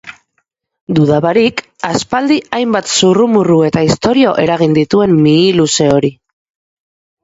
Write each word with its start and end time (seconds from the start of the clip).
Duda 0.99 1.19
barik, 1.25 1.61
aspaldi 1.91 2.39
hainbat 2.59 2.91
zurrumurru 2.95 3.61
eta 3.71 3.87
istorio 3.93 4.35
eragin 4.49 4.77
dituen 4.83 5.19
mihi 5.25 5.49
luze 5.63 5.93
hori. 5.97 6.17